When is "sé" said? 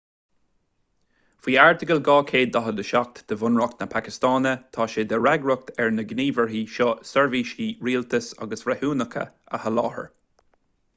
4.95-5.07